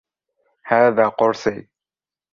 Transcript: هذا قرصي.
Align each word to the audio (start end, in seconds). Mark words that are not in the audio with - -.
هذا 0.65 1.07
قرصي. 1.07 1.67